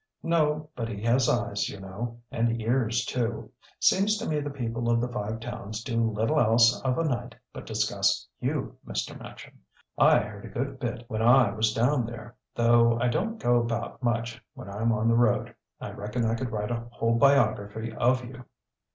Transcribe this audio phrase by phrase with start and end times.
[0.23, 3.51] "No, but he has eyes, you know, and ears too.
[3.79, 7.35] Seems to me the people of the Five Towns do little else of a night
[7.53, 9.15] but discuss you, Mr.
[9.21, 9.59] Machin.
[9.99, 14.01] I heard a good bit when I was down there, though I don't go about
[14.01, 15.53] much when I'm on the road.
[15.79, 18.43] I reckon I could write a whole biography of you."